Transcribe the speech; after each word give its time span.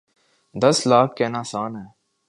دس 0.55 0.77
لاکھ 0.87 1.15
کہنا 1.17 1.39
آسان 1.39 1.71
ہے۔ 1.75 1.85